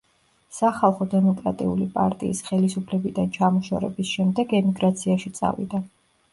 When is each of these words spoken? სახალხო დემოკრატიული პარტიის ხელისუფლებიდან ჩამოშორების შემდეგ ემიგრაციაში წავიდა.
სახალხო 0.59 1.05
დემოკრატიული 1.11 1.87
პარტიის 1.99 2.41
ხელისუფლებიდან 2.49 3.31
ჩამოშორების 3.37 4.17
შემდეგ 4.17 4.59
ემიგრაციაში 4.65 5.37
წავიდა. 5.41 5.87